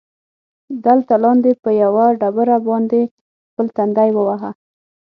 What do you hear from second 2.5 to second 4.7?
باندې خپل تندی ووهه.